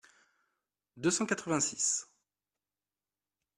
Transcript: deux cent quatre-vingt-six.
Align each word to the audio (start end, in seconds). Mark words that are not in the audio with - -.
deux 0.97 1.11
cent 1.11 1.27
quatre-vingt-six. 1.27 2.07